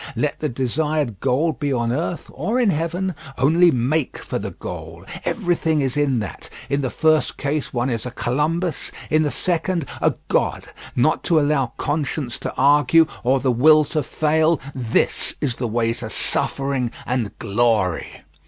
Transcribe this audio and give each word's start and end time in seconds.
Let 0.15 0.39
the 0.39 0.49
desired 0.49 1.19
goal 1.19 1.51
be 1.51 1.71
on 1.71 1.91
earth 1.91 2.27
or 2.33 2.59
in 2.59 2.71
heaven, 2.71 3.13
only 3.37 3.69
make 3.69 4.17
for 4.17 4.39
the 4.39 4.49
goal. 4.49 5.05
Everything 5.25 5.81
is 5.81 5.95
in 5.95 6.17
that; 6.21 6.49
in 6.71 6.81
the 6.81 6.89
first 6.89 7.37
case 7.37 7.71
one 7.71 7.87
is 7.87 8.03
a 8.07 8.09
Columbus, 8.09 8.91
in 9.11 9.21
the 9.21 9.29
second 9.29 9.85
a 10.01 10.15
god. 10.27 10.69
Not 10.95 11.23
to 11.25 11.39
allow 11.39 11.73
conscience 11.77 12.39
to 12.39 12.55
argue 12.55 13.05
or 13.23 13.39
the 13.41 13.51
will 13.51 13.83
to 13.93 14.01
fail 14.01 14.59
this 14.73 15.35
is 15.39 15.57
the 15.57 15.67
way 15.67 15.93
to 15.93 16.09
suffering 16.09 16.89
and 17.05 17.37
glory. 17.37 18.23